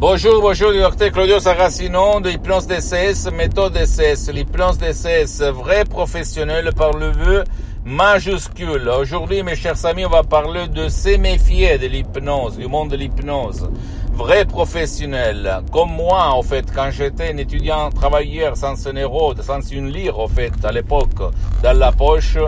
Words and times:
Bonjour, 0.00 0.40
bonjour, 0.40 0.72
docteur 0.72 1.10
Claudio 1.10 1.40
Saracino 1.40 2.20
de 2.20 2.28
l'hypnose 2.28 2.68
DCS, 2.68 3.32
méthode 3.32 3.72
DCS. 3.72 4.30
L'hypnose 4.32 4.78
DCS, 4.78 5.42
vrai 5.50 5.84
professionnel 5.84 6.70
par 6.72 6.92
le 6.92 7.10
vœu 7.10 7.42
majuscule. 7.84 8.88
Aujourd'hui, 8.88 9.42
mes 9.42 9.56
chers 9.56 9.84
amis, 9.86 10.06
on 10.06 10.10
va 10.10 10.22
parler 10.22 10.68
de 10.68 10.88
se 10.88 11.16
de 11.16 11.86
l'hypnose, 11.88 12.58
du 12.58 12.68
monde 12.68 12.90
de 12.90 12.96
l'hypnose. 12.96 13.68
Vrai 14.12 14.44
professionnel. 14.44 15.62
Comme 15.72 15.90
moi, 15.90 16.28
en 16.28 16.42
fait, 16.42 16.66
quand 16.72 16.90
j'étais 16.92 17.32
un 17.32 17.36
étudiant 17.38 17.90
travailleur 17.90 18.56
sans 18.56 18.86
un 18.86 18.92
euro, 18.92 19.34
sans 19.42 19.68
une 19.68 19.90
lire, 19.90 20.20
en 20.20 20.28
fait, 20.28 20.52
à 20.62 20.70
l'époque, 20.70 21.32
dans 21.60 21.76
la 21.76 21.90
poche, 21.90 22.38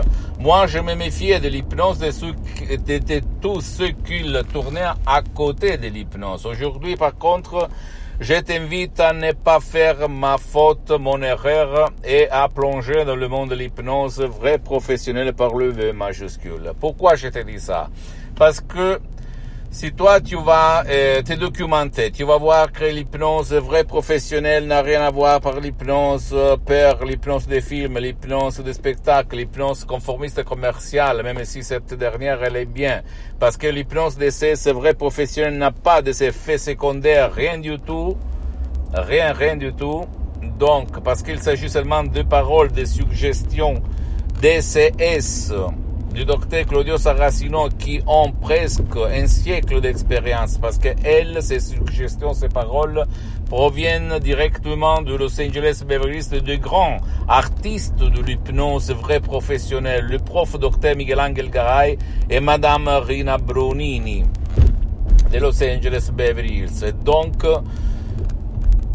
moi, 0.41 0.65
je 0.65 0.79
me 0.79 0.95
méfiais 0.95 1.39
de 1.39 1.47
l'hypnose, 1.47 1.99
de, 1.99 2.97
de, 2.97 3.21
tout 3.39 3.61
ce 3.61 3.83
qu'il 3.83 4.41
tournait 4.51 4.81
à 5.05 5.21
côté 5.35 5.77
de 5.77 5.87
l'hypnose. 5.87 6.47
Aujourd'hui, 6.47 6.95
par 6.95 7.15
contre, 7.15 7.69
je 8.19 8.33
t'invite 8.33 8.99
à 8.99 9.13
ne 9.13 9.33
pas 9.33 9.59
faire 9.59 10.09
ma 10.09 10.39
faute, 10.39 10.89
mon 10.99 11.21
erreur, 11.21 11.91
et 12.03 12.27
à 12.31 12.49
plonger 12.49 13.05
dans 13.05 13.15
le 13.15 13.27
monde 13.27 13.51
de 13.51 13.55
l'hypnose 13.55 14.19
vrai 14.19 14.57
professionnel 14.57 15.33
par 15.33 15.53
le 15.53 15.69
V 15.69 15.93
majuscule. 15.93 16.73
Pourquoi 16.79 17.13
je 17.15 17.27
te 17.27 17.43
dis 17.43 17.59
ça? 17.59 17.89
Parce 18.35 18.61
que 18.61 18.99
si 19.71 19.93
toi 19.93 20.19
tu 20.19 20.35
vas 20.35 20.83
euh, 20.85 21.21
te 21.21 21.31
documenter, 21.33 22.11
tu 22.11 22.25
vas 22.25 22.37
voir 22.37 22.73
que 22.73 22.83
l'hypnose 22.83 23.53
vraie 23.53 23.85
professionnelle 23.85 24.67
n'a 24.67 24.81
rien 24.81 25.01
à 25.01 25.11
voir 25.11 25.39
par 25.39 25.61
l'hypnose 25.61 26.31
euh, 26.33 26.57
per 26.57 26.95
l'hypnose 27.05 27.47
des 27.47 27.61
films, 27.61 27.97
l'hypnose 27.97 28.59
des 28.59 28.73
spectacles, 28.73 29.37
l'hypnose 29.37 29.85
conformiste 29.85 30.43
commerciale, 30.43 31.23
même 31.23 31.45
si 31.45 31.63
cette 31.63 31.93
dernière 31.93 32.43
elle 32.43 32.57
est 32.57 32.65
bien, 32.65 33.01
parce 33.39 33.55
que 33.55 33.67
l'hypnose 33.67 34.17
d'essai, 34.17 34.57
c'est 34.57 34.73
vrai 34.73 34.93
professionnel 34.93 35.57
n'a 35.57 35.71
pas 35.71 36.01
des 36.01 36.21
effets 36.21 36.57
secondaires, 36.57 37.33
rien 37.33 37.57
du 37.57 37.79
tout, 37.79 38.17
rien, 38.93 39.31
rien 39.31 39.55
du 39.55 39.73
tout. 39.73 40.03
Donc, 40.59 41.01
parce 41.01 41.23
qu'il 41.23 41.39
s'agit 41.39 41.69
seulement 41.69 42.03
de 42.03 42.23
paroles, 42.23 42.71
de 42.73 42.83
suggestions, 42.83 43.81
DCS, 44.41 45.53
du 46.13 46.25
docteur 46.25 46.65
Claudio 46.65 46.97
Saracino 46.97 47.69
qui 47.79 48.01
ont 48.05 48.31
presque 48.31 48.97
un 49.11 49.27
siècle 49.27 49.81
d'expérience 49.81 50.57
parce 50.57 50.77
que 50.77 50.89
elle, 51.03 51.41
ses 51.41 51.59
suggestions, 51.59 52.33
ses 52.33 52.49
paroles 52.49 53.05
proviennent 53.45 54.19
directement 54.19 55.01
de 55.01 55.15
Los 55.15 55.39
Angeles 55.39 55.83
Beverly 55.85 56.17
Hills 56.17 56.41
de 56.41 56.55
grands 56.55 56.97
artistes 57.27 57.97
de 57.97 58.21
l'hypnose 58.21 58.91
vrai 58.91 59.19
professionnel, 59.19 60.05
le 60.05 60.19
prof 60.19 60.57
docteur 60.59 60.95
Miguel 60.95 61.19
Angel 61.19 61.49
Garay 61.49 61.97
et 62.29 62.39
madame 62.39 62.87
Rina 62.87 63.37
Brunini 63.37 64.23
de 65.31 65.39
Los 65.39 65.63
Angeles 65.63 66.11
Beverly 66.13 66.59
Hills. 66.59 66.93
Donc, 67.03 67.45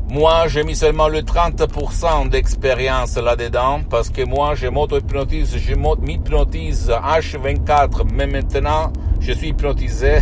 moi, 0.08 0.46
j'ai 0.46 0.62
mis 0.62 0.76
seulement 0.76 1.08
le 1.08 1.22
30% 1.22 2.28
d'expérience 2.28 3.16
là-dedans 3.16 3.80
parce 3.90 4.08
que 4.08 4.22
moi, 4.22 4.54
je 4.54 4.68
m'auto-hypnotise, 4.68 5.56
je 5.58 5.74
m'hypnotise 5.74 6.90
H24, 6.90 8.04
mais 8.14 8.28
maintenant, 8.28 8.92
je 9.18 9.32
suis 9.32 9.48
hypnotisé, 9.48 10.18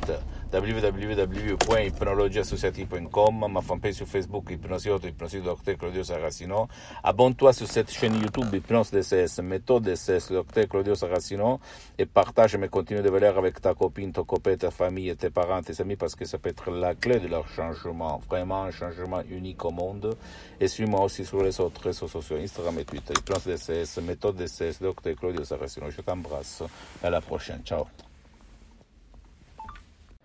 www.hypnologiassociative.com, 0.51 3.47
ma 3.49 3.61
fanpage 3.61 3.95
sur 3.95 4.07
Facebook, 4.07 4.51
Hypnosiote, 4.51 5.05
Hypnosie 5.05 5.41
Docteur 5.41 5.77
Claudio 5.77 6.03
Saracino. 6.03 6.67
Abonne-toi 7.03 7.53
sur 7.53 7.67
cette 7.67 7.91
chaîne 7.91 8.15
YouTube, 8.21 8.53
Hypnose 8.53 8.91
DCS, 8.91 9.39
méthode 9.41 9.83
DCS, 9.83 10.31
Docteur 10.31 10.67
Claudio 10.67 10.95
Saracino, 10.95 11.59
et 11.97 12.05
partage 12.05 12.57
mes 12.57 12.67
contenus 12.67 13.01
de 13.01 13.09
valeur 13.09 13.37
avec 13.37 13.61
ta 13.61 13.73
copine, 13.73 14.11
ton 14.11 14.23
copain, 14.23 14.57
ta 14.57 14.71
famille, 14.71 15.15
tes 15.15 15.29
parents, 15.29 15.61
tes 15.61 15.79
amis, 15.81 15.95
parce 15.95 16.15
que 16.15 16.25
ça 16.25 16.37
peut 16.37 16.49
être 16.49 16.71
la 16.71 16.95
clé 16.95 17.19
de 17.19 17.27
leur 17.27 17.47
changement. 17.47 18.21
Vraiment 18.29 18.63
un 18.63 18.71
changement 18.71 19.21
unique 19.29 19.63
au 19.63 19.71
monde. 19.71 20.15
Et 20.59 20.67
suis-moi 20.67 21.01
aussi 21.01 21.25
sur 21.25 21.41
les 21.41 21.59
autres 21.61 21.83
réseaux 21.83 22.07
sociaux, 22.07 22.37
Instagram 22.37 22.77
et 22.79 22.85
Twitter, 22.85 23.13
Hypnose 23.17 23.45
DCS, 23.45 24.01
méthode 24.01 24.35
DCS, 24.35 24.81
Docteur 24.81 25.15
Claudio 25.15 25.43
Saracino. 25.43 25.89
Je 25.89 26.01
t'embrasse. 26.01 26.63
À 27.03 27.09
la 27.09 27.21
prochaine. 27.21 27.61
Ciao. 27.63 27.85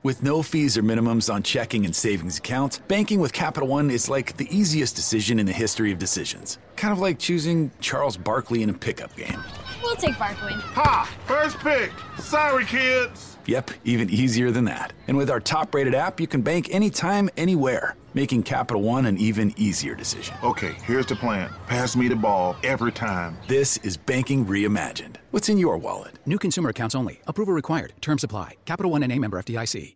With 0.06 0.22
no 0.22 0.40
fees 0.40 0.78
or 0.78 0.84
minimums 0.84 1.34
on 1.34 1.42
checking 1.42 1.84
and 1.84 1.92
savings 1.92 2.38
accounts, 2.38 2.78
banking 2.86 3.18
with 3.18 3.32
Capital 3.32 3.68
One 3.68 3.90
is 3.90 4.08
like 4.08 4.36
the 4.36 4.46
easiest 4.56 4.94
decision 4.94 5.40
in 5.40 5.46
the 5.46 5.52
history 5.52 5.90
of 5.90 5.98
decisions. 5.98 6.58
Kind 6.76 6.92
of 6.92 7.00
like 7.00 7.18
choosing 7.18 7.72
Charles 7.80 8.16
Barkley 8.16 8.62
in 8.62 8.70
a 8.70 8.72
pickup 8.72 9.16
game. 9.16 9.42
We'll 9.82 9.96
take 9.96 10.16
Barkley. 10.16 10.52
Ha! 10.52 11.12
First 11.26 11.58
pick. 11.58 11.90
Sorry, 12.20 12.64
kids. 12.66 13.36
Yep, 13.46 13.72
even 13.84 14.08
easier 14.08 14.52
than 14.52 14.64
that. 14.66 14.92
And 15.08 15.16
with 15.16 15.28
our 15.28 15.40
top 15.40 15.74
rated 15.74 15.92
app, 15.96 16.20
you 16.20 16.28
can 16.28 16.40
bank 16.40 16.72
anytime, 16.72 17.28
anywhere, 17.36 17.96
making 18.14 18.44
Capital 18.44 18.82
One 18.82 19.06
an 19.06 19.18
even 19.18 19.52
easier 19.56 19.96
decision. 19.96 20.36
Okay, 20.44 20.76
here's 20.84 21.06
the 21.06 21.16
plan. 21.16 21.50
Pass 21.66 21.96
me 21.96 22.06
the 22.06 22.14
ball 22.14 22.54
every 22.62 22.92
time. 22.92 23.36
This 23.48 23.76
is 23.78 23.96
banking 23.96 24.46
reimagined. 24.46 25.16
What's 25.32 25.48
in 25.48 25.58
your 25.58 25.78
wallet? 25.78 26.12
New 26.26 26.38
consumer 26.38 26.70
accounts 26.70 26.94
only. 26.94 27.22
Approval 27.26 27.54
required. 27.54 27.92
Terms 28.00 28.22
apply. 28.22 28.54
Capital 28.66 28.92
One 28.92 29.02
and 29.02 29.10
a 29.10 29.18
member 29.18 29.42
FDIC. 29.42 29.95